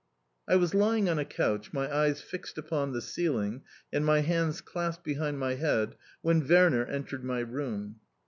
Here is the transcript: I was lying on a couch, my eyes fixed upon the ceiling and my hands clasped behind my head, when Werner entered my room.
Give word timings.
I 0.47 0.55
was 0.55 0.73
lying 0.73 1.07
on 1.09 1.19
a 1.19 1.25
couch, 1.25 1.73
my 1.73 1.87
eyes 1.95 2.23
fixed 2.23 2.57
upon 2.57 2.91
the 2.91 3.03
ceiling 3.03 3.61
and 3.93 4.03
my 4.03 4.21
hands 4.21 4.59
clasped 4.59 5.03
behind 5.03 5.37
my 5.37 5.53
head, 5.53 5.95
when 6.23 6.47
Werner 6.47 6.85
entered 6.87 7.23
my 7.23 7.41
room. 7.41 7.97